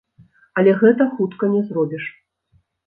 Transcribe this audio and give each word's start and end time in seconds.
Але 0.61 0.71
гэта 0.81 1.09
хутка 1.19 1.51
не 1.53 1.61
зробіш. 1.69 2.11